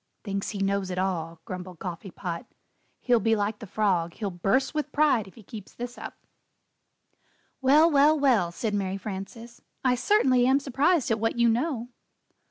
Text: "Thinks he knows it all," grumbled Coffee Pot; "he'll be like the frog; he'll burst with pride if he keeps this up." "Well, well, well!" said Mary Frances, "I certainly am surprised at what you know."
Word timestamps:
"Thinks 0.23 0.49
he 0.49 0.57
knows 0.57 0.89
it 0.89 0.97
all," 0.97 1.41
grumbled 1.45 1.77
Coffee 1.77 2.09
Pot; 2.09 2.47
"he'll 3.01 3.19
be 3.19 3.35
like 3.35 3.59
the 3.59 3.67
frog; 3.67 4.15
he'll 4.15 4.31
burst 4.31 4.73
with 4.73 4.91
pride 4.91 5.27
if 5.27 5.35
he 5.35 5.43
keeps 5.43 5.75
this 5.75 5.95
up." 5.95 6.15
"Well, 7.61 7.87
well, 7.91 8.19
well!" 8.19 8.51
said 8.51 8.73
Mary 8.73 8.97
Frances, 8.97 9.61
"I 9.85 9.93
certainly 9.93 10.47
am 10.47 10.59
surprised 10.59 11.11
at 11.11 11.19
what 11.19 11.37
you 11.37 11.49
know." 11.49 11.89